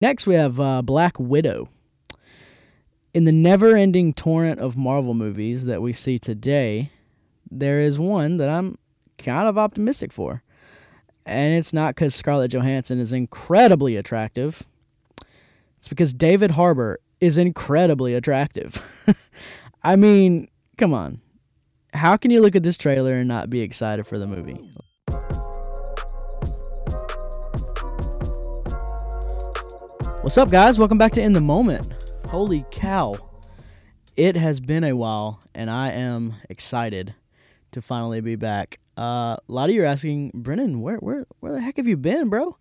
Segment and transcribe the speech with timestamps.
[0.00, 1.68] Next, we have uh, Black Widow.
[3.12, 6.90] In the never ending torrent of Marvel movies that we see today,
[7.50, 8.78] there is one that I'm
[9.18, 10.42] kind of optimistic for.
[11.26, 14.64] And it's not because Scarlett Johansson is incredibly attractive,
[15.78, 19.06] it's because David Harbour is incredibly attractive.
[19.82, 21.20] I mean, come on.
[21.92, 24.60] How can you look at this trailer and not be excited for the movie?
[30.22, 30.78] What's up, guys?
[30.78, 31.96] Welcome back to In the Moment.
[32.28, 33.16] Holy cow.
[34.18, 37.14] It has been a while, and I am excited
[37.72, 38.80] to finally be back.
[38.98, 41.96] Uh, a lot of you are asking, Brennan, where, where, where the heck have you
[41.96, 42.58] been, bro?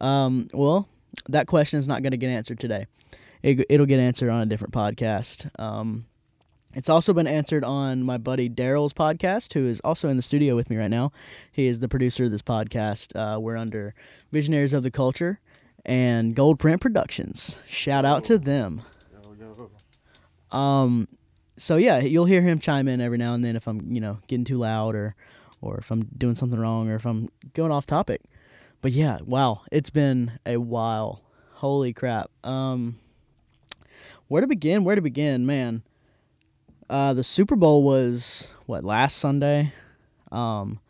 [0.00, 0.88] Um, well,
[1.28, 2.86] that question is not going to get answered today.
[3.44, 5.48] It, it'll get answered on a different podcast.
[5.60, 6.06] Um,
[6.74, 10.56] it's also been answered on my buddy Daryl's podcast, who is also in the studio
[10.56, 11.12] with me right now.
[11.52, 13.14] He is the producer of this podcast.
[13.14, 13.94] Uh, we're under
[14.32, 15.38] Visionaries of the Culture
[15.84, 17.60] and Goldprint Productions.
[17.66, 18.82] Shout out to them.
[20.50, 21.08] Um,
[21.56, 24.18] so yeah, you'll hear him chime in every now and then if I'm, you know,
[24.26, 25.14] getting too loud or,
[25.60, 28.20] or if I'm doing something wrong or if I'm going off topic.
[28.80, 31.22] But yeah, wow, it's been a while.
[31.54, 32.30] Holy crap.
[32.44, 32.98] Um,
[34.28, 34.84] where to begin?
[34.84, 35.82] Where to begin, man?
[36.90, 39.72] Uh, the Super Bowl was what last Sunday.
[40.30, 40.80] Um,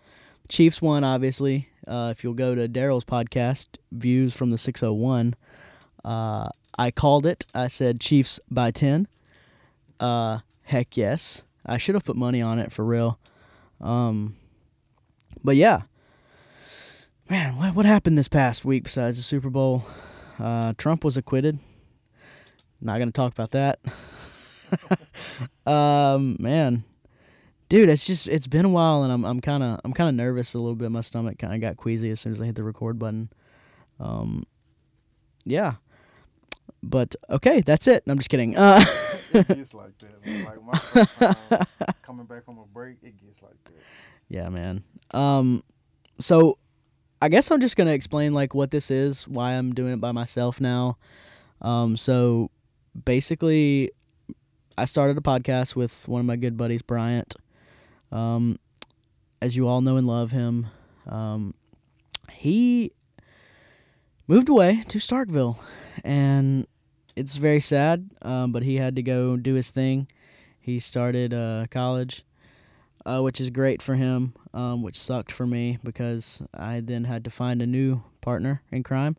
[0.49, 1.69] Chiefs won, obviously.
[1.87, 5.35] Uh, if you'll go to Daryl's podcast, Views from the 601,
[6.05, 7.45] uh, I called it.
[7.55, 9.09] I said Chiefs by 10.
[10.01, 11.43] Uh, heck yes.
[11.65, 13.19] I should have put money on it for real.
[13.81, 14.37] Um,
[15.43, 15.83] but yeah.
[17.29, 19.85] Man, what, what happened this past week besides the Super Bowl?
[20.39, 21.59] Uh, Trump was acquitted.
[22.81, 23.79] Not going to talk about that.
[25.67, 26.85] um, man,
[27.73, 30.15] dude, it's just it's been a while, and I'm I'm kind of I'm kind of
[30.15, 30.91] nervous a little bit.
[30.91, 33.31] My stomach kind of got queasy as soon as I hit the record button.
[33.99, 34.45] Um,
[35.45, 35.77] yeah,
[36.83, 38.03] but okay, that's it.
[38.07, 38.59] I'm just kidding.
[38.59, 38.85] Uh,
[39.33, 40.45] it gets like that.
[40.45, 41.67] Like my first time
[42.03, 43.73] coming back from a break, it gets like that.
[44.29, 44.85] Yeah, man.
[45.13, 45.65] Um,
[46.21, 46.59] so
[47.23, 50.13] I guess I'm just gonna explain like what this is, why I'm doing it by
[50.13, 50.99] myself now.
[51.63, 52.51] Um, so
[53.07, 53.93] basically,
[54.77, 57.35] I started a podcast with one of my good buddies, Bryant.
[58.13, 58.59] Um,
[59.41, 60.67] as you all know and love him,
[61.09, 61.55] um,
[62.31, 62.93] he
[64.29, 65.59] moved away to Starkville,
[66.05, 66.67] and
[67.17, 68.11] it's very sad.
[68.23, 70.07] Um, but he had to go do his thing.
[70.61, 72.25] He started uh, college,
[73.05, 77.25] uh, which is great for him, um, which sucked for me because I then had
[77.25, 79.17] to find a new partner in crime,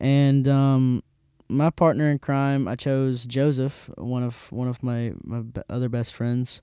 [0.00, 1.02] and um,
[1.48, 6.14] my partner in crime, I chose Joseph, one of one of my my other best
[6.14, 6.62] friends.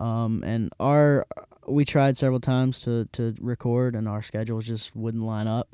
[0.00, 1.26] Um, and our
[1.66, 5.68] we tried several times to to record, and our schedules just wouldn't line up,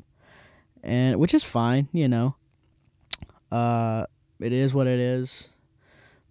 [0.83, 2.35] and which is fine, you know.
[3.51, 4.05] Uh,
[4.41, 5.49] it is what it is,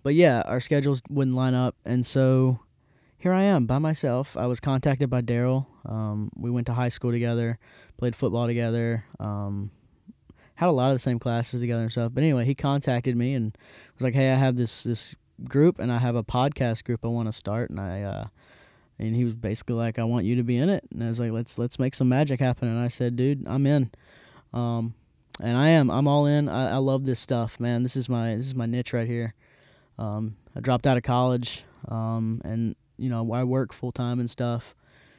[0.02, 2.60] but yeah, our schedules wouldn't line up, and so
[3.16, 4.36] here I am by myself.
[4.36, 5.66] I was contacted by Daryl.
[5.86, 7.58] Um, we went to high school together,
[7.96, 9.04] played football together.
[9.18, 9.70] Um,
[10.56, 12.12] had a lot of the same classes together and stuff.
[12.14, 13.56] But anyway, he contacted me and
[13.94, 15.14] was like, "Hey, I have this this
[15.44, 18.26] group and I have a podcast group I want to start." And I uh,
[18.98, 21.20] and he was basically like, "I want you to be in it." And I was
[21.20, 23.90] like, "Let's let's make some magic happen." And I said, "Dude, I'm in."
[24.52, 24.94] Um,
[25.40, 25.90] and I am.
[25.90, 26.48] I'm all in.
[26.48, 27.82] I, I love this stuff, man.
[27.82, 29.34] This is my this is my niche right here.
[29.98, 34.30] Um, I dropped out of college, um, and you know I work full time and
[34.30, 34.74] stuff.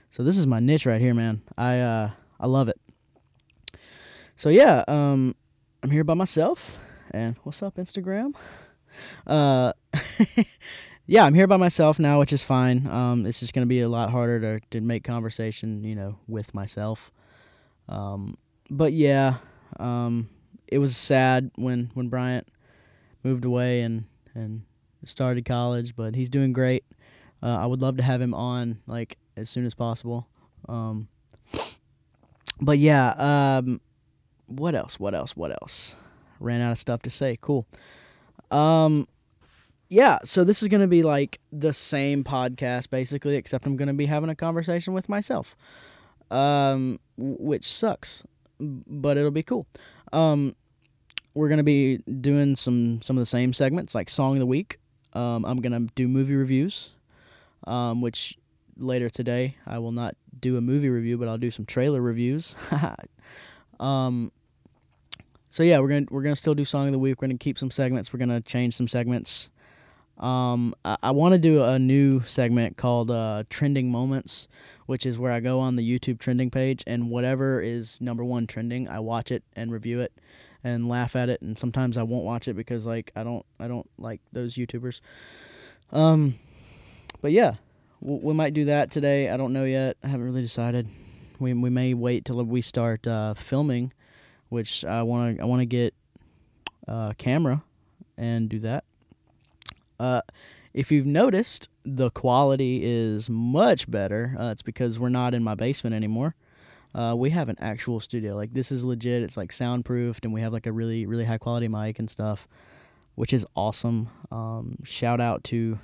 [0.10, 1.42] So this is my niche right here, man.
[1.58, 2.80] I uh, I love it.
[4.36, 5.36] So yeah, um,
[5.84, 6.78] I'm here by myself.
[7.12, 8.36] And what's up, Instagram?
[9.28, 9.72] Uh,
[11.08, 12.88] yeah, I'm here by myself now, which is fine.
[12.88, 16.54] Um, it's just gonna be a lot harder to to make conversation, you know, with
[16.54, 17.12] myself.
[17.90, 18.38] Um,
[18.70, 19.38] but yeah,
[19.80, 20.30] um,
[20.68, 22.48] it was sad when when Bryant
[23.24, 24.64] moved away and and
[25.06, 26.84] started college, but he's doing great.
[27.42, 30.28] Uh, I would love to have him on like as soon as possible.
[30.68, 31.08] Um,
[32.60, 33.12] but yeah,
[33.60, 33.82] um,
[34.48, 35.00] what else?
[35.00, 35.36] What else?
[35.36, 35.96] What else?
[36.40, 37.38] Ran out of stuff to say.
[37.40, 37.68] Cool.
[38.52, 39.08] Um,
[39.90, 40.20] yeah.
[40.24, 44.30] So this is gonna be like the same podcast basically, except I'm gonna be having
[44.30, 45.56] a conversation with myself.
[46.30, 48.24] Um, which sucks,
[48.60, 49.66] but it'll be cool.
[50.12, 50.56] Um,
[51.34, 54.80] we're gonna be doing some some of the same segments like song of the week.
[55.14, 56.92] Um, I'm gonna do movie reviews,
[57.66, 58.38] um, which
[58.78, 62.56] later today I will not do a movie review, but I'll do some trailer reviews.
[63.80, 64.32] um,
[65.50, 67.22] so yeah, we're gonna we're gonna still do song of the week.
[67.22, 68.12] We're gonna keep some segments.
[68.12, 69.50] We're gonna change some segments.
[70.18, 74.48] Um, I, I want to do a new segment called uh, trending moments,
[74.88, 78.48] which is where I go on the YouTube trending page and whatever is number one
[78.48, 80.12] trending, I watch it and review it,
[80.64, 83.68] and laugh at it, and sometimes I won't watch it because like I don't I
[83.68, 85.02] don't like those YouTubers.
[85.92, 86.36] Um,
[87.22, 87.56] but yeah,
[88.02, 89.30] we, we might do that today.
[89.30, 89.98] I don't know yet.
[90.04, 90.88] I haven't really decided.
[91.40, 93.94] We we may wait till we start uh, filming,
[94.50, 95.94] which I want to I want to get
[96.88, 97.62] a camera
[98.18, 98.84] and do that.
[100.00, 100.22] Uh,
[100.74, 104.36] if you've noticed, the quality is much better.
[104.40, 106.36] Uh, it's because we're not in my basement anymore.
[106.94, 108.36] Uh, we have an actual studio.
[108.36, 109.24] Like this is legit.
[109.24, 112.48] It's like soundproofed, and we have like a really really high quality mic and stuff,
[113.16, 114.10] which is awesome.
[114.32, 115.80] Um, shout out to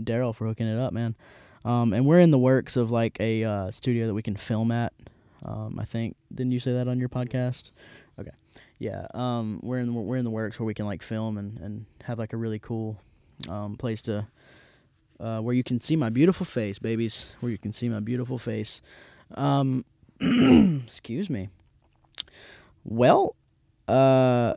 [0.00, 1.14] Daryl for hooking it up, man.
[1.64, 4.72] Um, and we're in the works of like a uh, studio that we can film
[4.72, 4.92] at.
[5.44, 7.70] Um, I think didn't you say that on your podcast?
[8.18, 8.30] Okay,
[8.78, 9.06] yeah.
[9.14, 12.18] Um, we're in we're in the works where we can like film and, and have
[12.18, 13.00] like a really cool
[13.48, 14.26] um, place to
[15.20, 17.34] uh, where you can see my beautiful face, babies.
[17.40, 18.82] Where you can see my beautiful face.
[19.34, 19.84] Um,
[20.20, 21.48] excuse me.
[22.84, 23.36] Well,
[23.86, 24.54] uh,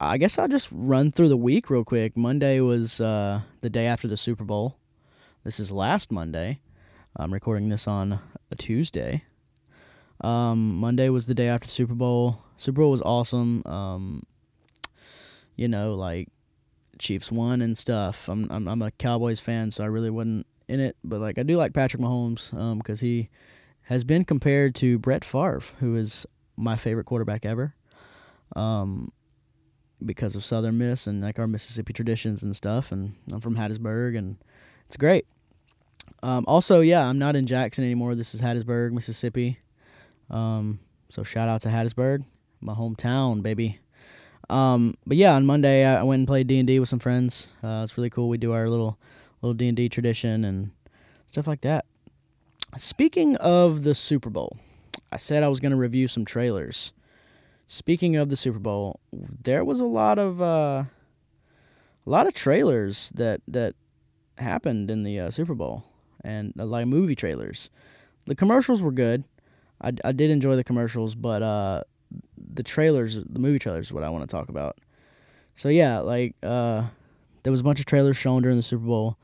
[0.00, 2.16] I guess I'll just run through the week real quick.
[2.16, 4.76] Monday was uh, the day after the Super Bowl.
[5.44, 6.60] This is last Monday.
[7.14, 8.20] I'm recording this on
[8.50, 9.24] a Tuesday.
[10.22, 12.42] Um, Monday was the day after Super Bowl.
[12.56, 13.62] Super Bowl was awesome.
[13.66, 14.22] Um,
[15.56, 16.28] you know, like
[16.98, 18.28] Chiefs won and stuff.
[18.28, 21.42] I'm I'm I'm a Cowboys fan, so I really wasn't in it, but like I
[21.42, 23.28] do like Patrick Mahomes um cuz he
[23.82, 26.26] has been compared to Brett Favre, who is
[26.56, 27.74] my favorite quarterback ever.
[28.54, 29.12] Um
[30.04, 34.16] because of Southern Miss and like our Mississippi traditions and stuff and I'm from Hattiesburg
[34.16, 34.36] and
[34.86, 35.26] it's great.
[36.22, 38.14] Um, also, yeah, I'm not in Jackson anymore.
[38.14, 39.58] This is Hattiesburg, Mississippi.
[40.30, 42.24] Um, so shout out to Hattiesburg,
[42.60, 43.78] my hometown, baby.
[44.48, 47.52] Um, but yeah, on Monday I went and played D and D with some friends.
[47.62, 48.28] Uh, it's really cool.
[48.28, 48.98] We do our little
[49.42, 50.70] little D and D tradition and
[51.26, 51.84] stuff like that.
[52.76, 54.56] Speaking of the Super Bowl,
[55.10, 56.92] I said I was going to review some trailers.
[57.68, 60.84] Speaking of the Super Bowl, there was a lot of uh,
[62.06, 63.74] a lot of trailers that that
[64.38, 65.84] happened in the uh, Super Bowl
[66.22, 67.70] and uh, like movie trailers.
[68.26, 69.24] The commercials were good.
[69.80, 71.82] I, I did enjoy the commercials, but uh,
[72.54, 74.78] the trailers, the movie trailers, is what I want to talk about.
[75.56, 76.86] So yeah, like uh,
[77.42, 79.16] there was a bunch of trailers shown during the Super Bowl,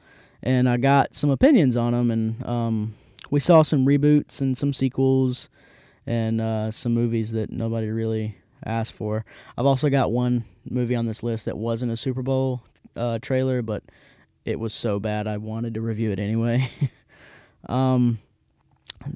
[0.43, 2.94] and I got some opinions on them, and um,
[3.31, 5.49] we saw some reboots and some sequels,
[6.06, 9.25] and uh, some movies that nobody really asked for.
[9.56, 12.62] I've also got one movie on this list that wasn't a Super Bowl
[12.97, 13.82] uh, trailer, but
[14.44, 16.70] it was so bad I wanted to review it anyway.
[17.69, 18.19] um,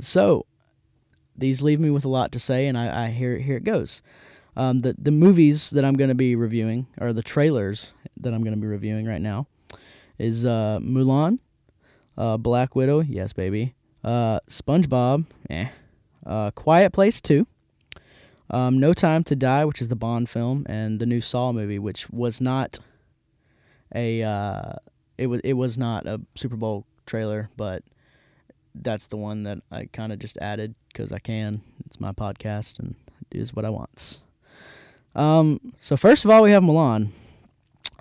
[0.00, 0.46] so
[1.38, 4.02] these leave me with a lot to say, and I, I here here it goes.
[4.56, 8.42] Um, the the movies that I'm going to be reviewing, or the trailers that I'm
[8.42, 9.46] going to be reviewing right now,
[10.18, 11.38] is uh, Mulan,
[12.16, 15.68] uh, Black Widow, yes baby, uh, SpongeBob, eh,
[16.24, 17.46] uh, Quiet Place Two,
[18.50, 21.78] um, No Time to Die, which is the Bond film, and the new Saw movie,
[21.78, 22.78] which was not
[23.94, 24.72] a uh,
[25.18, 27.82] it was it was not a Super Bowl trailer, but
[28.82, 31.62] that's the one that I kind of just added because I can.
[31.86, 32.94] It's my podcast and
[33.30, 34.18] it is what I want.
[35.14, 37.08] Um, so first of all, we have Mulan.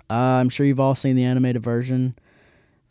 [0.08, 2.14] Uh, I'm sure you've all seen the animated version.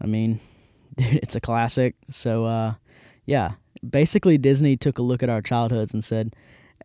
[0.01, 0.39] I mean,
[0.97, 1.95] it's a classic.
[2.09, 2.73] So uh,
[3.25, 3.53] yeah,
[3.87, 6.35] basically Disney took a look at our childhoods and said,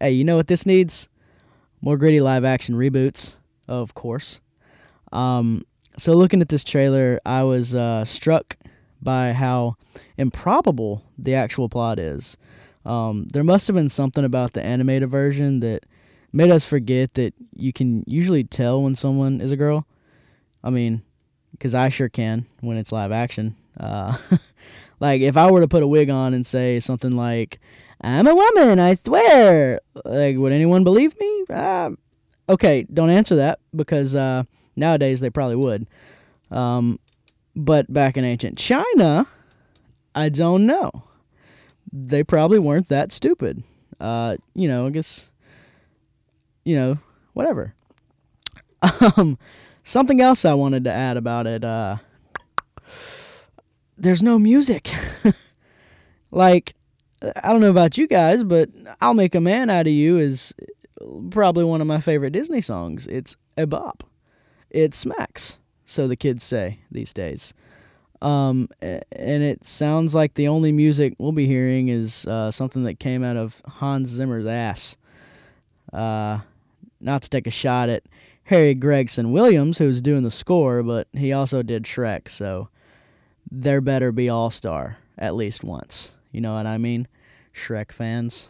[0.01, 1.09] "Hey, you know what this needs?
[1.81, 3.37] More gritty live action reboots,
[3.67, 4.41] of course."
[5.13, 5.65] Um,
[5.99, 8.57] so looking at this trailer, I was uh, struck
[9.03, 9.77] by how
[10.17, 12.37] improbable the actual plot is.
[12.85, 15.85] Um, there must have been something about the animated version that
[16.33, 19.87] made us forget that you can usually tell when someone is a girl.
[20.63, 21.03] I mean,
[21.53, 23.57] because I sure can when it's live action.
[23.79, 24.17] Uh,
[25.01, 27.59] like if I were to put a wig on and say something like,
[28.01, 31.45] "I'm a woman, I swear," like would anyone believe me?
[31.51, 31.91] Uh,
[32.49, 34.45] okay, don't answer that because uh,
[34.77, 35.87] nowadays they probably would.
[36.51, 36.99] Um,
[37.55, 39.27] but back in ancient China,
[40.15, 40.91] I don't know.
[41.93, 43.63] They probably weren't that stupid.
[43.99, 45.31] Uh, you know, I guess,
[46.65, 46.99] you know,
[47.33, 47.75] whatever.
[49.17, 49.37] Um,
[49.83, 51.65] something else I wanted to add about it.
[51.65, 51.99] Uh,
[53.99, 54.91] there's no music.
[56.31, 56.75] like,
[57.23, 58.71] I don't know about you guys, but
[59.03, 60.55] "I'll Make a Man Out of You" is
[61.31, 63.07] probably one of my favorite Disney songs.
[63.07, 64.05] It's a bop.
[64.71, 65.59] It smacks
[65.91, 67.53] so the kids say these days.
[68.23, 73.01] Um, and it sounds like the only music we'll be hearing is uh, something that
[73.01, 74.97] came out of Hans Zimmer's ass.
[75.93, 76.41] Uh,
[77.01, 78.05] not to take a shot at
[78.45, 82.69] Harry Gregson Williams, who's doing the score, but he also did Shrek, so
[83.51, 86.15] there better be All Star at least once.
[86.31, 87.09] You know what I mean?
[87.55, 88.49] Shrek fans.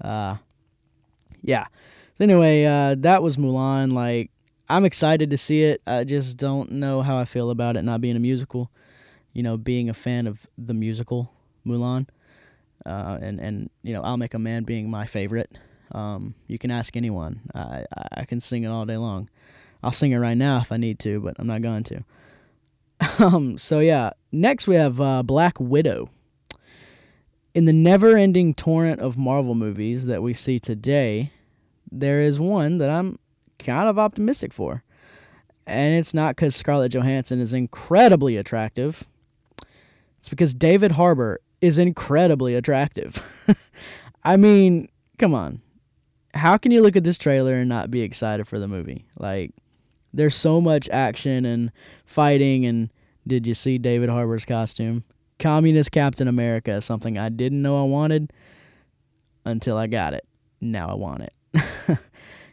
[0.00, 0.36] Uh,
[1.42, 1.66] yeah.
[2.16, 3.92] So anyway, uh, that was Mulan.
[3.92, 4.31] Like,
[4.72, 5.82] I'm excited to see it.
[5.86, 8.70] I just don't know how I feel about it not being a musical.
[9.34, 11.30] You know, being a fan of the musical
[11.66, 12.08] Mulan,
[12.86, 15.58] uh, and and you know, I'll Make a Man being my favorite.
[15.92, 17.42] Um, you can ask anyone.
[17.54, 17.84] I
[18.16, 19.28] I can sing it all day long.
[19.82, 22.04] I'll sing it right now if I need to, but I'm not going to.
[23.18, 26.08] Um, so yeah, next we have uh, Black Widow.
[27.52, 31.32] In the never-ending torrent of Marvel movies that we see today,
[31.90, 33.18] there is one that I'm
[33.64, 34.82] kind of optimistic for.
[35.66, 39.04] And it's not because Scarlett Johansson is incredibly attractive.
[40.18, 43.48] It's because David Harbour is incredibly attractive.
[44.24, 44.88] I mean,
[45.18, 45.60] come on.
[46.34, 49.06] How can you look at this trailer and not be excited for the movie?
[49.18, 49.52] Like,
[50.12, 51.70] there's so much action and
[52.04, 52.66] fighting.
[52.66, 52.90] And
[53.26, 55.04] did you see David Harbour's costume?
[55.38, 58.32] Communist Captain America is something I didn't know I wanted
[59.44, 60.26] until I got it.
[60.60, 61.98] Now I want it.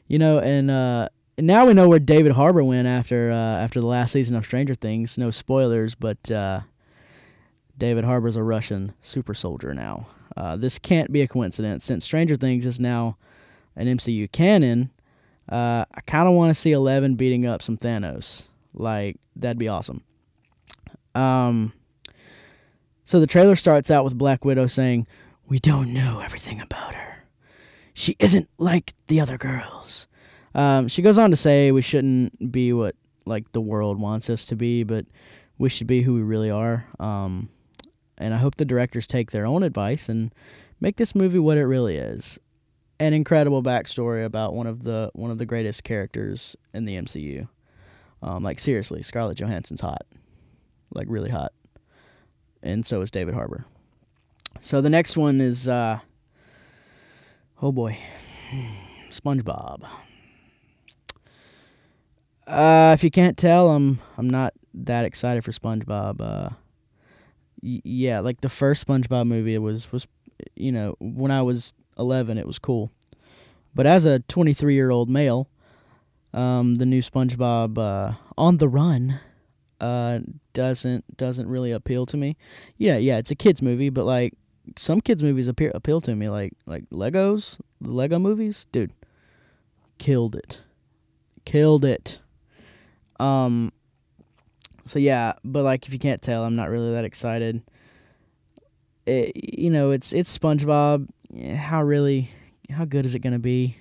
[0.09, 3.85] you know, and uh, now we know where David Harbour went after uh, after the
[3.85, 5.17] last season of Stranger Things.
[5.17, 6.61] No spoilers, but uh,
[7.77, 10.07] David Harbour's a Russian super soldier now.
[10.35, 13.17] Uh, this can't be a coincidence since Stranger Things is now
[13.75, 14.89] an MCU canon.
[15.47, 18.47] Uh, I kind of want to see Eleven beating up some Thanos.
[18.73, 20.03] Like that'd be awesome.
[21.15, 21.71] Um.
[23.03, 25.05] So the trailer starts out with Black Widow saying,
[25.47, 27.18] "We don't know everything about her.
[27.99, 30.07] She isn't like the other girls."
[30.55, 34.45] Um, she goes on to say we shouldn't be what like the world wants us
[34.45, 35.05] to be, but
[35.57, 36.87] we should be who we really are.
[36.97, 37.49] Um,
[38.17, 40.33] and I hope the directors take their own advice and
[40.79, 42.39] make this movie what it really is.
[43.01, 47.49] An incredible backstory about one of the one of the greatest characters in the MCU.
[48.21, 50.05] Um, like seriously, Scarlett Johansson's hot,
[50.93, 51.51] like really hot,
[52.63, 53.65] and so is David Harbour.
[54.61, 55.99] So the next one is, uh,
[57.61, 57.97] oh boy,
[59.09, 59.83] SpongeBob.
[62.47, 66.21] Uh, if you can't tell, I'm I'm not that excited for SpongeBob.
[66.21, 66.49] Uh,
[67.61, 70.07] y- yeah, like the first SpongeBob movie was was,
[70.55, 72.91] you know, when I was 11, it was cool.
[73.75, 75.47] But as a 23 year old male,
[76.33, 79.19] um, the new SpongeBob uh, on the Run
[79.79, 80.19] uh,
[80.53, 82.35] doesn't doesn't really appeal to me.
[82.77, 84.33] Yeah, yeah, it's a kids movie, but like
[84.77, 88.93] some kids movies appeal appeal to me, like like Legos, the Lego movies, dude,
[89.97, 90.61] killed it,
[91.45, 92.19] killed it.
[93.19, 93.71] Um.
[94.85, 97.61] So yeah, but like if you can't tell, I'm not really that excited.
[99.05, 101.07] It, you know, it's it's SpongeBob.
[101.55, 102.31] How really,
[102.69, 103.77] how good is it gonna be?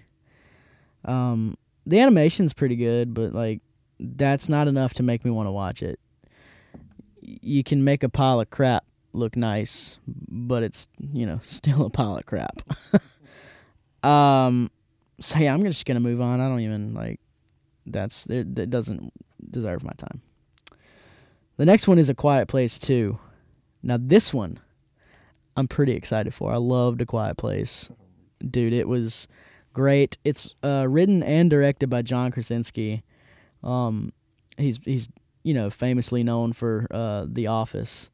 [1.05, 3.61] Um, the animation's pretty good, but like
[3.99, 5.99] that's not enough to make me want to watch it.
[7.21, 11.91] You can make a pile of crap look nice, but it's you know still a
[11.91, 12.63] pile of crap.
[14.05, 14.71] um,
[15.21, 16.41] so yeah, I'm just gonna move on.
[16.41, 17.21] I don't even like.
[17.87, 18.55] That's it.
[18.57, 19.13] That doesn't
[19.51, 20.21] deserve my time.
[21.57, 23.19] The next one is A Quiet Place too.
[23.83, 24.61] Now, this one
[25.59, 26.53] I'm pretty excited for.
[26.53, 27.91] I loved A Quiet Place.
[28.49, 29.27] Dude, it was
[29.73, 30.17] great.
[30.25, 33.03] It's uh, written and directed by John Krasinski.
[33.65, 34.13] Um,
[34.57, 35.09] he's he's
[35.43, 38.09] you know famously known for uh, The Office.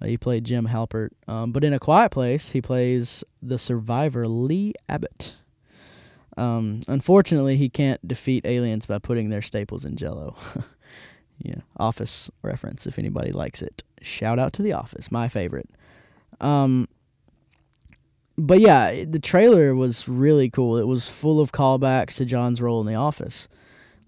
[0.00, 1.10] Uh, he played Jim Halpert.
[1.26, 5.36] Um, but in A Quiet Place, he plays the survivor Lee Abbott.
[6.36, 10.36] Um, unfortunately, he can't defeat aliens by putting their staples in Jello.
[11.38, 13.82] yeah, Office reference if anybody likes it.
[14.02, 15.70] Shout out to The Office, my favorite.
[16.40, 16.88] Um,
[18.36, 20.76] but yeah, the trailer was really cool.
[20.76, 23.48] It was full of callbacks to John's role in The Office.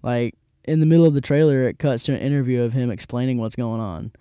[0.03, 3.39] Like in the middle of the trailer, it cuts to an interview of him explaining
[3.39, 4.11] what's going on.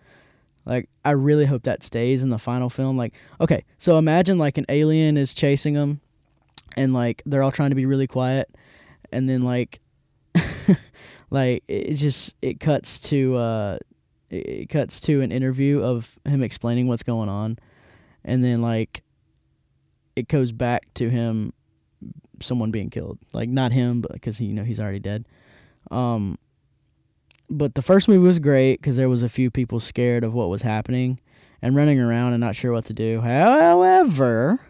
[0.69, 2.99] Like I really hope that stays in the final film.
[2.99, 6.01] Like okay, so imagine like an alien is chasing them,
[6.77, 8.55] and like they're all trying to be really quiet,
[9.11, 9.81] and then like,
[11.31, 13.79] like it just it cuts to uh,
[14.29, 17.59] it cuts to an interview of him explaining what's going on,
[18.23, 19.03] and then like
[20.17, 21.55] it goes back to him
[22.41, 25.27] someone being killed like not him but because you know he's already dead
[25.91, 26.39] um
[27.51, 30.49] but the first movie was great because there was a few people scared of what
[30.49, 31.21] was happening
[31.63, 34.61] and running around and not sure what to do however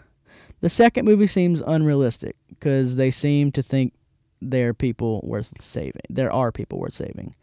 [0.61, 3.93] the second movie seems unrealistic because they seem to think
[4.41, 7.35] there are people worth saving there are people worth saving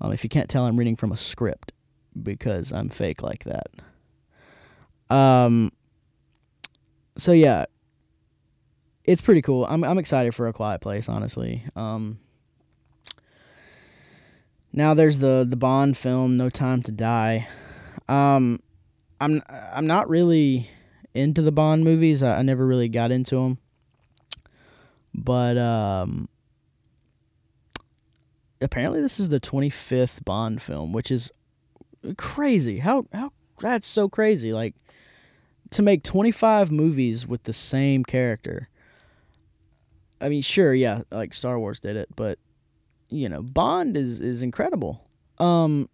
[0.00, 1.72] um, if you can't tell i'm reading from a script
[2.22, 3.68] because i'm fake like that
[5.14, 5.70] um
[7.16, 7.66] so yeah,
[9.04, 9.66] it's pretty cool.
[9.66, 11.64] I'm I'm excited for a quiet place, honestly.
[11.76, 12.18] Um,
[14.72, 17.46] now there's the the Bond film, No Time to Die.
[18.08, 18.60] Um,
[19.20, 20.70] I'm I'm not really
[21.14, 22.22] into the Bond movies.
[22.22, 23.58] I, I never really got into them.
[25.14, 26.28] but um,
[28.60, 31.30] apparently this is the 25th Bond film, which is
[32.16, 32.78] crazy.
[32.78, 34.52] How how that's so crazy.
[34.52, 34.74] Like
[35.70, 38.68] to make 25 movies with the same character.
[40.20, 42.38] I mean, sure, yeah, like Star Wars did it, but
[43.12, 45.04] you know, Bond is is incredible.
[45.38, 45.88] Um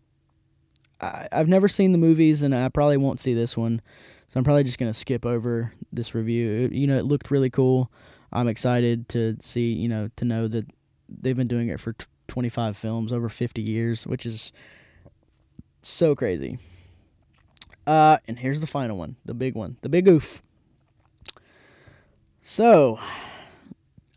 [1.00, 3.80] I, I've never seen the movies, and I probably won't see this one,
[4.28, 6.66] so I'm probably just gonna skip over this review.
[6.66, 7.90] It- you know, it looked really cool.
[8.32, 10.66] I'm excited to see, you know, to know that
[11.08, 14.52] they've been doing it for t- 25 films over 50 years, which is
[15.82, 16.58] so crazy.
[17.87, 20.42] Uh, and here's the final one, the big one, the big oof.
[22.42, 22.98] So,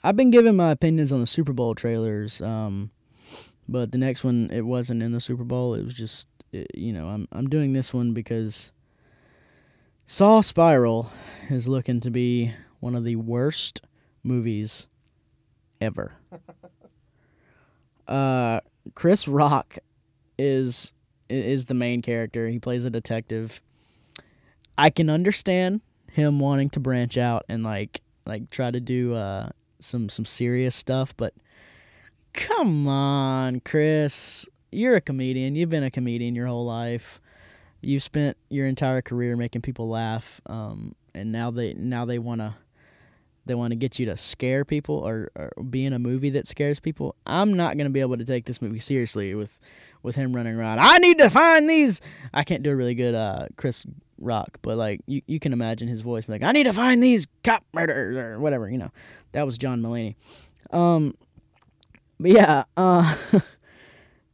[0.03, 2.91] I've been giving my opinions on the Super Bowl trailers, um,
[3.69, 5.75] but the next one it wasn't in the Super Bowl.
[5.75, 8.71] It was just, uh, you know, I'm I'm doing this one because
[10.05, 11.11] Saw Spiral
[11.49, 13.81] is looking to be one of the worst
[14.23, 14.87] movies
[15.79, 16.13] ever.
[18.07, 18.61] uh,
[18.95, 19.77] Chris Rock
[20.37, 20.93] is
[21.29, 22.47] is the main character.
[22.49, 23.61] He plays a detective.
[24.77, 25.81] I can understand
[26.11, 29.49] him wanting to branch out and like like try to do uh
[29.81, 31.33] some some serious stuff, but
[32.33, 34.47] come on, Chris.
[34.71, 35.55] You're a comedian.
[35.55, 37.19] You've been a comedian your whole life.
[37.81, 42.55] You've spent your entire career making people laugh, um, and now they now they wanna
[43.45, 46.47] they want to get you to scare people or, or be in a movie that
[46.47, 47.15] scares people.
[47.25, 49.59] I'm not gonna be able to take this movie seriously with
[50.03, 50.79] with him running around.
[50.79, 52.01] I need to find these.
[52.33, 53.85] I can't do a really good uh, Chris
[54.21, 57.27] Rock, but like you, you can imagine his voice like, I need to find these
[57.43, 58.69] cop murderers or whatever.
[58.69, 58.91] You know,
[59.31, 60.15] that was John Mulaney.
[60.71, 61.15] Um,
[62.19, 63.15] but yeah, uh,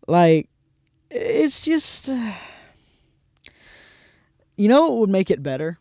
[0.07, 0.49] like
[1.09, 2.07] it's just,
[4.57, 5.77] you know, what would make it better,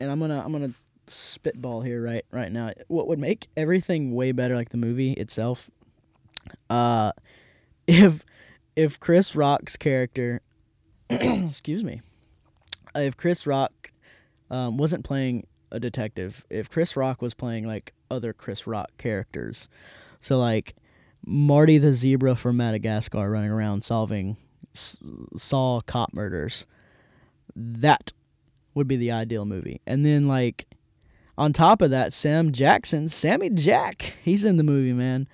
[0.00, 0.72] and I'm gonna I'm gonna
[1.06, 2.72] spitball here right right now.
[2.88, 5.70] What would make everything way better, like the movie itself,
[6.70, 7.12] uh,
[7.86, 8.24] if
[8.76, 10.42] if Chris Rock's character,
[11.10, 12.02] excuse me,
[12.96, 13.90] if Chris Rock
[14.50, 19.68] um, wasn't playing a detective, if Chris Rock was playing like other Chris Rock characters,
[20.20, 20.74] so like
[21.24, 24.36] Marty the zebra from Madagascar running around solving
[24.74, 24.98] s-
[25.36, 26.66] saw cop murders,
[27.54, 28.12] that
[28.74, 29.80] would be the ideal movie.
[29.86, 30.66] And then like
[31.38, 35.28] on top of that, Sam Jackson, Sammy Jack, he's in the movie, man.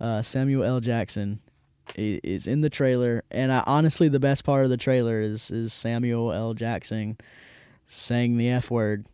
[0.00, 0.80] Uh, Samuel L.
[0.80, 1.40] Jackson
[1.94, 5.72] is in the trailer, and I, honestly, the best part of the trailer is is
[5.72, 6.54] Samuel L.
[6.54, 7.16] Jackson
[7.86, 9.06] saying the F word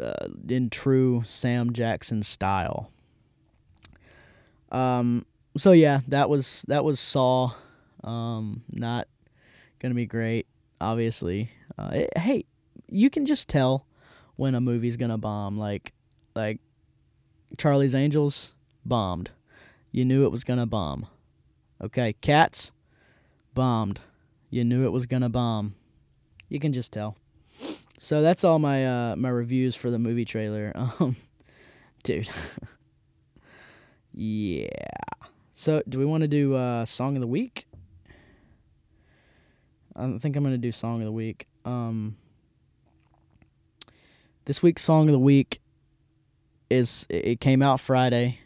[0.00, 2.90] uh, in true Sam Jackson style.
[4.70, 5.26] Um.
[5.58, 7.50] So yeah, that was that was Saw.
[8.04, 8.62] Um.
[8.72, 9.08] Not
[9.80, 10.46] gonna be great,
[10.80, 11.50] obviously.
[11.78, 12.44] Uh, it- hey,
[12.88, 13.86] you can just tell
[14.36, 15.58] when a movie's gonna bomb.
[15.58, 15.92] Like,
[16.34, 16.58] like
[17.58, 18.52] Charlie's Angels
[18.84, 19.30] bombed.
[19.90, 21.06] You knew it was gonna bomb.
[21.82, 22.70] Okay, Cats
[23.54, 24.00] bombed.
[24.50, 25.74] You knew it was gonna bomb.
[26.48, 27.16] You can just tell.
[27.98, 30.72] So that's all my uh, my reviews for the movie trailer.
[31.00, 31.16] Um,
[32.04, 32.28] dude.
[34.12, 34.68] yeah.
[35.54, 37.66] So do we want to do uh, song of the week?
[39.96, 41.46] I think I'm gonna do song of the week.
[41.64, 42.16] Um,
[44.44, 45.60] this week's song of the week
[46.70, 48.38] is it came out Friday.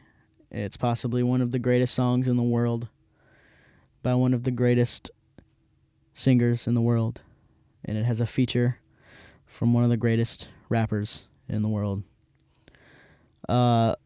[0.51, 2.89] It's possibly one of the greatest songs in the world
[4.07, 5.11] by one of the greatest
[6.15, 7.23] singers in the world,
[7.85, 8.79] and it has a feature
[9.47, 12.05] from one of the greatest rappers in the world.
[13.49, 13.97] Uh,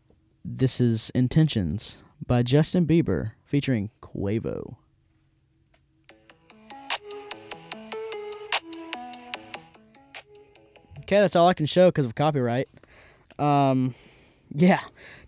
[0.42, 4.76] this is Intentions by Justin Bieber featuring Quavo.
[11.00, 12.68] Okay, that's all I can show because of copyright.
[13.38, 13.94] Um,
[14.50, 14.80] yeah,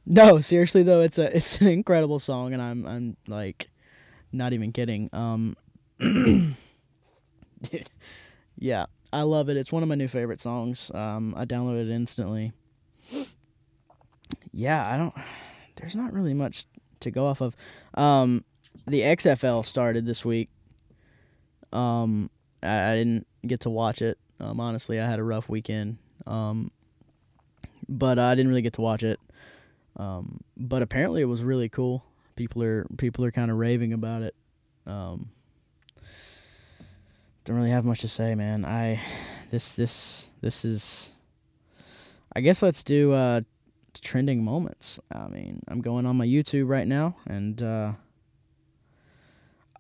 [0.07, 3.69] no, seriously though, it's a it's an incredible song, and I'm I'm like
[4.33, 5.11] not even kidding.
[5.13, 5.57] Um,
[6.01, 6.57] dude,
[8.59, 9.57] yeah, I love it.
[9.57, 10.91] It's one of my new favorite songs.
[10.95, 12.53] Um, I downloaded it instantly.
[14.53, 15.15] Yeah, I don't.
[15.77, 16.67] There's not really much
[17.01, 17.57] to go off of.
[17.95, 18.45] Um,
[18.87, 20.49] the XFL started this week.
[21.73, 22.31] Um,
[22.63, 24.19] I, I didn't get to watch it.
[24.41, 25.99] Um, honestly, I had a rough weekend.
[26.27, 26.71] Um,
[27.89, 29.21] but I didn't really get to watch it.
[29.97, 32.05] Um, but apparently it was really cool.
[32.37, 34.35] People are people are kind of raving about it.
[34.87, 35.31] Um,
[37.45, 38.65] don't really have much to say, man.
[38.65, 39.01] I
[39.51, 41.13] this this this is.
[42.35, 43.43] I guess let's do uh,
[44.01, 44.99] trending moments.
[45.13, 47.93] I mean, I'm going on my YouTube right now, and uh,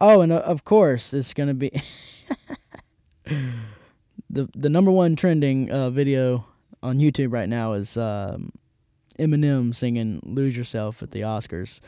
[0.01, 1.71] oh, and uh, of course it's gonna be
[3.25, 6.47] the the number one trending uh, video
[6.83, 8.53] on YouTube right now is um,
[9.19, 11.81] Eminem singing "Lose Yourself" at the Oscars.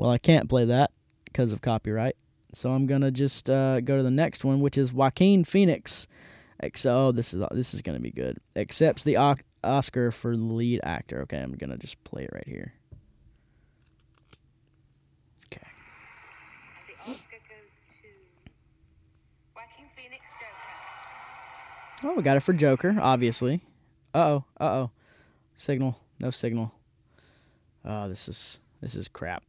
[0.00, 0.92] Well, I can't play that
[1.26, 2.16] because of copyright,
[2.54, 6.08] so I'm gonna just uh, go to the next one, which is Joaquin Phoenix.
[6.58, 8.38] Ex- oh, this is this is gonna be good.
[8.56, 11.20] Accepts the o- Oscar for lead actor.
[11.24, 12.72] Okay, I'm gonna just play it right here.
[15.52, 15.66] Okay.
[16.86, 18.08] The Oscar goes to
[19.54, 22.08] Joaquin Phoenix Joker.
[22.10, 23.60] Oh, we got it for Joker, obviously.
[24.14, 24.90] Uh oh, uh oh.
[25.56, 26.72] Signal, no signal.
[27.84, 29.42] Oh, this is this is crap.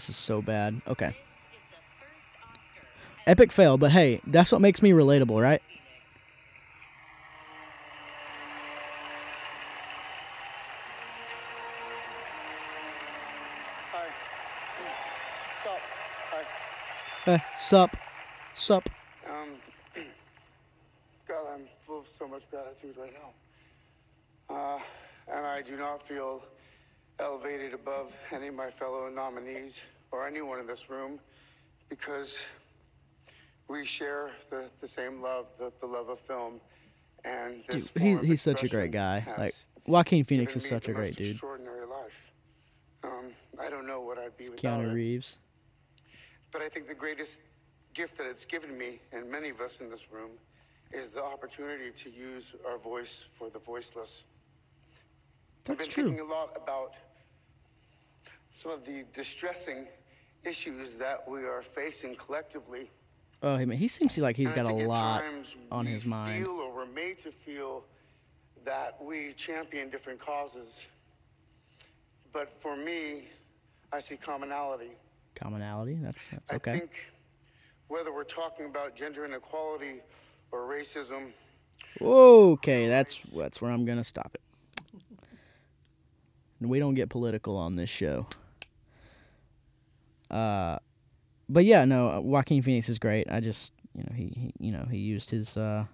[0.00, 0.80] This is so bad.
[0.88, 1.14] Okay.
[3.26, 5.60] Epic fail, but hey, that's what makes me relatable, right?
[15.62, 15.80] Sup?
[17.26, 17.96] Eh, sup,
[18.54, 18.88] sup.
[19.28, 19.50] Um,
[21.28, 23.12] God, I'm full of so much gratitude right
[24.48, 24.56] now.
[24.56, 24.78] Uh,
[25.30, 26.42] and I do not feel
[27.20, 29.80] elevated above any of my fellow nominees
[30.10, 31.18] or anyone in this room
[31.88, 32.38] because
[33.68, 36.60] we share the, the same love, the, the love of film.
[37.24, 39.26] And Dude, he's he's such a great guy.
[39.36, 39.54] Like
[39.86, 41.32] Joaquin Phoenix is such a great dude.
[41.32, 42.32] Extraordinary life.
[43.04, 44.94] Um, I don't know what I'd be It's without Keanu it.
[44.94, 45.38] Reeves.
[46.50, 47.42] But I think the greatest
[47.94, 50.30] gift that it's given me, and many of us in this room,
[50.92, 54.24] is the opportunity to use our voice for the voiceless.
[55.68, 56.04] I've been true.
[56.04, 56.96] thinking a lot about
[58.52, 59.86] some of the distressing
[60.44, 62.90] issues that we are facing collectively.
[63.42, 65.22] Oh, I mean, he seems like he's I got a lot
[65.70, 66.44] on his mind.
[66.44, 67.84] Feel or we're made to feel
[68.64, 70.86] that we champion different causes.
[72.32, 73.28] But for me,
[73.92, 74.90] I see commonality.
[75.34, 75.98] Commonality.
[76.02, 76.78] That's that's I okay.
[76.80, 76.90] think
[77.88, 80.00] whether we're talking about gender inequality
[80.52, 81.32] or racism,
[82.00, 84.40] Okay, that's that's where I'm gonna stop it.
[86.60, 88.26] And we don't get political on this show.
[90.30, 90.78] Uh,
[91.48, 93.26] but yeah, no, Joaquin Phoenix is great.
[93.30, 95.86] I just, you know, he, he you know, he used his uh,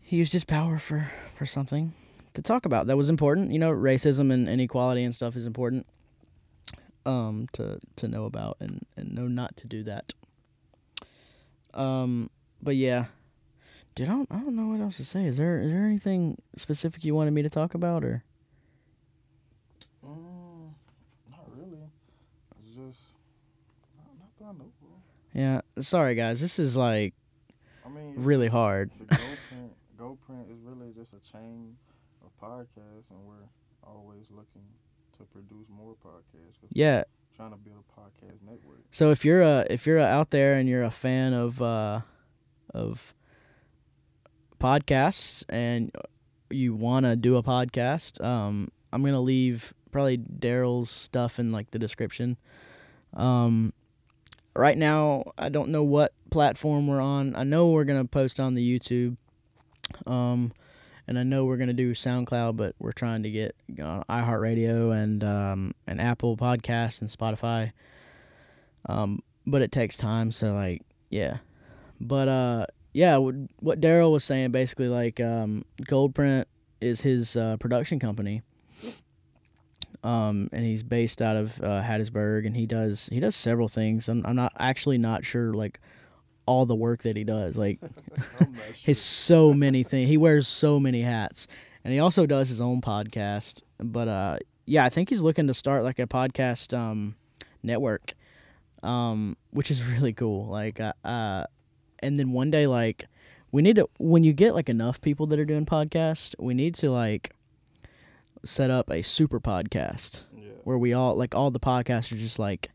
[0.00, 1.92] he used his power for for something
[2.34, 3.50] to talk about that was important.
[3.50, 5.86] You know, racism and inequality and stuff is important.
[7.06, 10.12] Um, to to know about and and know not to do that.
[11.72, 12.30] Um,
[12.62, 13.06] but yeah,
[13.94, 15.26] Dude, I don't, I don't know what else to say.
[15.26, 18.22] Is there is there anything specific you wanted me to talk about, or
[20.04, 20.70] Mm,
[21.30, 21.84] not really.
[22.62, 23.12] It's just
[23.96, 24.90] not, not that I know, bro.
[25.32, 25.60] Yeah?
[25.80, 26.40] Sorry, guys.
[26.40, 27.14] This is like
[27.84, 28.90] I mean, really hard.
[28.98, 31.76] The Goldprint, Goldprint is really just a chain
[32.24, 33.48] of podcasts, and we're
[33.84, 34.62] always looking
[35.18, 36.58] to produce more podcasts.
[36.72, 37.04] Yeah.
[37.36, 38.80] trying to build a podcast network.
[38.90, 42.00] So if you're a if you're a, out there and you're a fan of uh,
[42.74, 43.14] of
[44.60, 45.90] podcasts and
[46.50, 51.70] you want to do a podcast, um, I'm gonna leave probably Daryl's stuff in like
[51.70, 52.36] the description.
[53.14, 53.72] Um,
[54.54, 57.34] right now, I don't know what platform we're on.
[57.36, 59.16] I know we're gonna post on the YouTube,
[60.06, 60.52] um,
[61.06, 65.24] and I know we're gonna do SoundCloud, but we're trying to get on iHeartRadio and
[65.24, 67.72] um, and Apple Podcasts and Spotify.
[68.86, 71.38] Um, but it takes time, so like, yeah.
[72.00, 76.46] But uh, yeah, what, Daryl was saying basically, like, um, Goldprint
[76.80, 78.42] is his uh, production company.
[80.02, 84.08] Um, and he's based out of uh, Hattiesburg, and he does he does several things.
[84.08, 85.78] I'm I'm not actually not sure like
[86.46, 87.56] all the work that he does.
[87.58, 87.78] Like
[88.40, 88.74] I'm not sure.
[88.82, 90.08] his so many things.
[90.08, 91.46] He wears so many hats,
[91.84, 93.62] and he also does his own podcast.
[93.78, 97.14] But uh, yeah, I think he's looking to start like a podcast um
[97.62, 98.14] network,
[98.82, 100.46] um, which is really cool.
[100.46, 101.44] Like uh, uh,
[101.98, 103.06] and then one day like
[103.52, 106.74] we need to when you get like enough people that are doing podcasts, we need
[106.76, 107.32] to like
[108.44, 110.48] set up a super podcast yeah.
[110.64, 112.70] where we all like all the podcasts are just like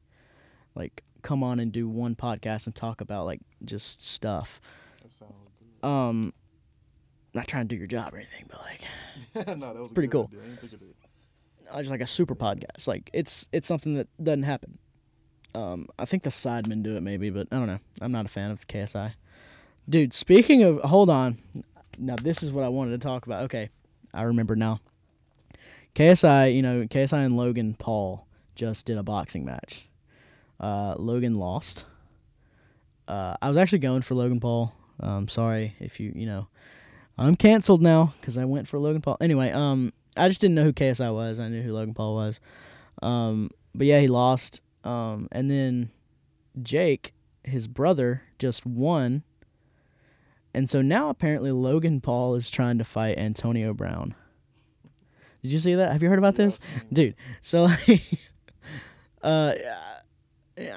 [0.76, 4.62] like come on and do one podcast and talk about like just stuff.
[5.02, 5.34] That sounds
[5.82, 5.88] good.
[5.88, 6.34] um
[7.34, 10.30] not trying to do your job or anything but like no, that was pretty cool.
[10.32, 11.76] I didn't think of that.
[11.76, 12.88] uh, just like a super podcast.
[12.88, 14.78] Like it's it's something that doesn't happen.
[15.56, 17.80] Um i think the sidemen do it maybe but i don't know.
[18.02, 19.14] I'm not a fan of ksi
[19.90, 21.38] dude speaking of hold on.
[21.98, 23.44] Now this is what i wanted to talk about.
[23.46, 23.70] Okay
[24.14, 24.80] i remember now
[25.96, 29.88] ksi you know ksi and logan paul just did a boxing match
[30.60, 31.86] uh logan lost
[33.08, 36.48] uh i was actually going for logan paul um sorry if you you know
[37.18, 40.64] i'm canceled now because i went for logan paul anyway um I just didn't know
[40.64, 41.40] who KSI was.
[41.40, 42.40] I knew who Logan Paul was.
[43.02, 44.62] Um, but yeah, he lost.
[44.84, 45.92] Um, and then
[46.62, 49.24] Jake, his brother, just won.
[50.54, 54.16] And so now apparently Logan Paul is trying to fight Antonio Brown.
[55.46, 55.92] Did you see that?
[55.92, 56.94] Have you heard about this, I've seen it.
[56.94, 57.16] dude?
[57.44, 58.04] So like,
[59.22, 59.54] uh,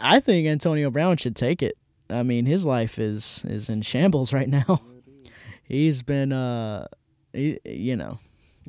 [0.02, 1.78] I think Antonio Brown should take it.
[2.10, 4.64] I mean, his life is is in shambles right now.
[4.68, 5.30] Yeah, it is.
[5.64, 6.86] He's been, uh,
[7.32, 8.18] he, you know,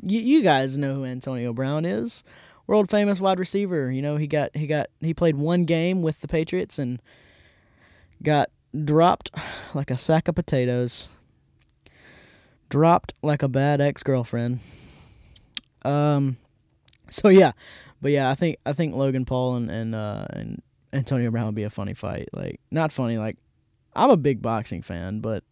[0.01, 2.23] you you guys know who Antonio Brown is,
[2.65, 3.91] world famous wide receiver.
[3.91, 7.01] You know, he got he got he played one game with the Patriots and
[8.23, 8.49] got
[8.85, 9.31] dropped
[9.73, 11.09] like a sack of potatoes.
[12.69, 14.62] Dropped like a bad ex girlfriend.
[15.83, 16.37] Um,
[17.09, 17.53] so yeah,
[18.01, 20.61] but yeah, I think I think Logan Paul and and uh, and
[20.93, 22.29] Antonio Brown would be a funny fight.
[22.33, 23.37] Like not funny, like
[23.95, 25.43] I'm a big boxing fan, but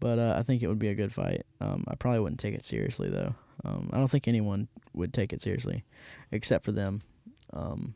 [0.00, 1.46] but uh, I think it would be a good fight.
[1.60, 3.34] Um, I probably wouldn't take it seriously though.
[3.64, 5.84] Um, I don't think anyone would take it seriously,
[6.32, 7.02] except for them.
[7.52, 7.94] Um,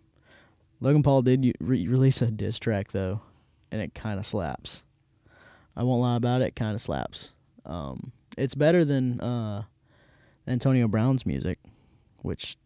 [0.80, 3.20] Logan Paul did re- release a diss track though,
[3.72, 4.82] and it kind of slaps.
[5.76, 6.56] I won't lie about it.
[6.56, 7.32] Kind of slaps.
[7.64, 9.64] Um, it's better than uh,
[10.46, 11.58] Antonio Brown's music,
[12.22, 12.56] which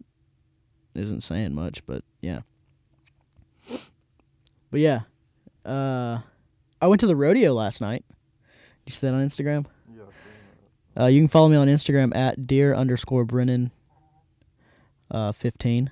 [0.94, 2.40] isn't saying much, but yeah.
[4.70, 5.00] But yeah,
[5.64, 6.20] uh,
[6.80, 8.04] I went to the rodeo last night.
[8.86, 9.66] You see that on Instagram?
[9.94, 10.32] Yeah, I've seen
[10.94, 11.02] that.
[11.02, 13.70] Uh, you can follow me on Instagram at dear underscore Brennan
[15.10, 15.90] uh, 15.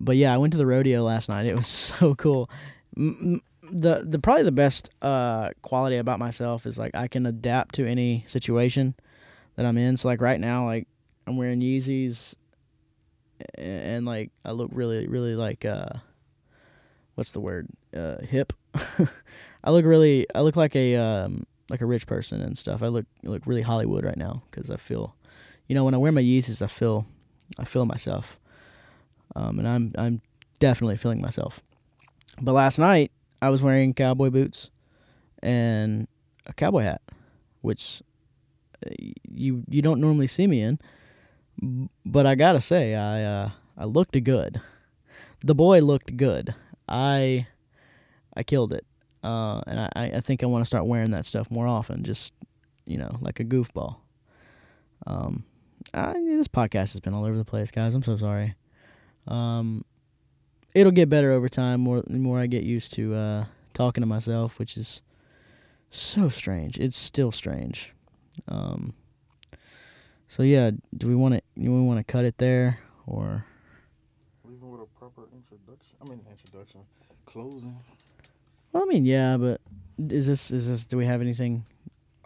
[0.00, 1.46] But yeah, I went to the rodeo last night.
[1.46, 1.66] It was
[1.98, 2.50] so cool.
[2.96, 7.74] M- the the probably the best uh, quality about myself is like I can adapt
[7.76, 8.94] to any situation
[9.56, 9.96] that I'm in.
[9.96, 10.86] So like right now, like
[11.26, 12.34] I'm wearing Yeezys,
[13.58, 15.88] a- and like I look really really like uh,
[17.14, 18.52] what's the word uh, hip.
[19.64, 22.82] I look really I look like a um, like a rich person and stuff.
[22.82, 25.14] I look look really Hollywood right now because I feel,
[25.68, 27.06] you know, when I wear my Yeezys, I feel,
[27.58, 28.38] I feel myself,
[29.36, 30.20] um, and I'm I'm
[30.58, 31.62] definitely feeling myself.
[32.40, 34.70] But last night I was wearing cowboy boots
[35.42, 36.08] and
[36.46, 37.02] a cowboy hat,
[37.60, 38.02] which
[38.98, 40.78] you you don't normally see me in.
[42.04, 44.60] But I gotta say, I uh, I looked good.
[45.44, 46.54] The boy looked good.
[46.88, 47.46] I
[48.36, 48.86] I killed it.
[49.22, 52.34] Uh, and I, I think I want to start wearing that stuff more often, just
[52.86, 53.96] you know, like a goofball.
[55.06, 55.44] Um,
[55.94, 57.94] I, this podcast has been all over the place, guys.
[57.94, 58.54] I'm so sorry.
[59.26, 59.84] Um,
[60.74, 61.80] it'll get better over time.
[61.80, 65.02] More, the more I get used to uh, talking to myself, which is
[65.90, 66.78] so strange.
[66.78, 67.92] It's still strange.
[68.48, 68.94] Um,
[70.28, 71.42] so yeah, do we want to?
[71.60, 73.44] Do we want to cut it there, or
[74.44, 75.96] Even with a proper introduction.
[76.00, 76.80] I mean, introduction.
[77.26, 77.76] Closing.
[78.72, 79.60] well, I mean, yeah, but
[79.98, 80.84] is this is this?
[80.84, 81.64] Do we have anything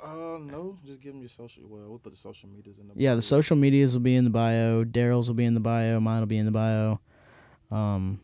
[0.02, 0.78] Uh, no.
[0.86, 1.64] Just give them your social.
[1.66, 2.94] Well, we'll put the social medias in the.
[2.96, 4.84] Yeah, the social medias will be in the bio.
[4.84, 5.98] Daryl's will be in the bio.
[6.00, 7.00] Mine will be in the bio.
[7.70, 8.20] Um,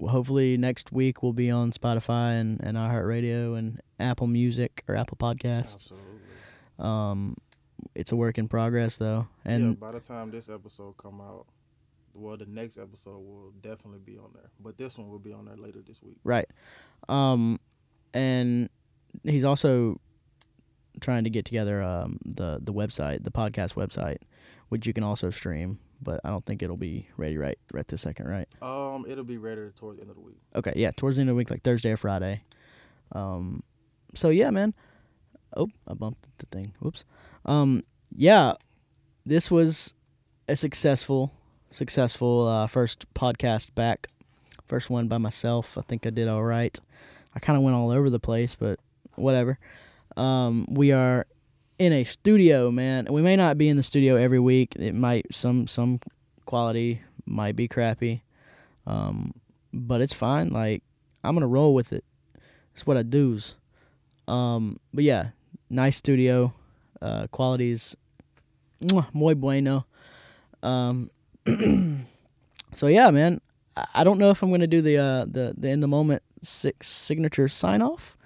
[0.00, 5.16] hopefully next week we'll be on Spotify and and iHeartRadio and Apple Music or Apple
[5.16, 5.74] Podcasts.
[5.74, 6.11] Absolutely.
[6.82, 7.36] Um,
[7.94, 11.46] it's a work in progress though, yeah, and by the time this episode come out,
[12.14, 14.50] well, the next episode will definitely be on there.
[14.60, 16.16] But this one will be on there later this week.
[16.24, 16.48] right.
[17.08, 17.58] Um,
[18.14, 18.68] and
[19.24, 20.00] he's also
[21.00, 24.18] trying to get together um the the website, the podcast website,
[24.68, 25.78] which you can also stream.
[26.02, 28.48] But I don't think it'll be ready right right this second, right?
[28.60, 30.40] Um, it'll be ready towards the end of the week.
[30.54, 32.42] Okay, yeah, towards the end of the week, like Thursday or Friday.
[33.12, 33.62] Um,
[34.14, 34.74] so yeah, man.
[35.56, 36.74] Oh, I bumped the thing.
[36.80, 37.04] Whoops.
[37.44, 37.84] Um,
[38.14, 38.54] yeah,
[39.24, 39.94] this was
[40.48, 41.32] a successful,
[41.70, 44.08] successful uh, first podcast back.
[44.68, 45.76] First one by myself.
[45.76, 46.78] I think I did all right.
[47.34, 48.78] I kind of went all over the place, but
[49.14, 49.58] whatever.
[50.16, 51.26] Um, we are
[51.78, 53.06] in a studio, man.
[53.10, 54.74] We may not be in the studio every week.
[54.76, 56.00] It might some some
[56.46, 58.22] quality might be crappy.
[58.86, 59.34] Um,
[59.72, 60.50] but it's fine.
[60.50, 60.82] Like
[61.24, 62.04] I'm gonna roll with it.
[62.74, 63.56] It's what I do's.
[64.28, 65.30] Um, but yeah,
[65.72, 66.52] nice studio.
[67.00, 67.96] Uh, qualities,
[69.12, 69.86] muy bueno.
[70.62, 71.10] Um,
[72.74, 73.40] so yeah, man.
[73.94, 76.88] I- don't know if I'm gonna do the uh the the in the moment six
[76.88, 78.16] signature sign off.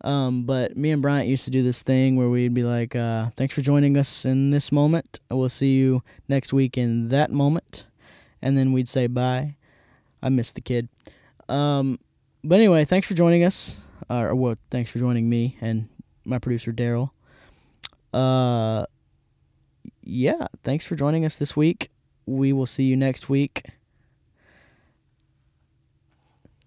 [0.00, 3.30] Um, but me and Bryant used to do this thing where we'd be like, uh,
[3.36, 5.20] "Thanks for joining us in this moment.
[5.30, 7.86] We'll see you next week in that moment,"
[8.40, 9.54] and then we'd say bye.
[10.22, 10.88] I miss the kid.
[11.48, 11.98] Um,
[12.42, 13.78] but anyway, thanks for joining us.
[14.10, 15.88] Or well, thanks for joining me and
[16.24, 17.10] my producer Daryl.
[18.12, 18.86] Uh,
[20.02, 21.90] yeah, thanks for joining us this week.
[22.26, 23.66] We will see you next week.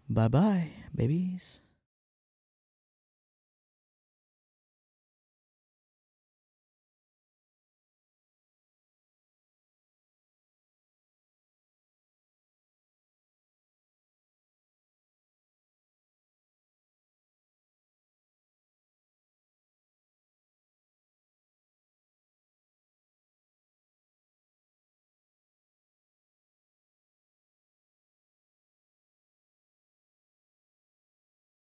[0.10, 1.62] Bye bye, babies.